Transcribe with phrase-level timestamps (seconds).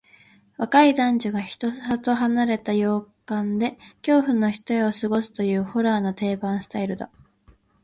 [0.57, 7.11] 若い男女が人里離れた洋館で恐怖の一夜を過ごすという、ホラーの定番スタイルだ。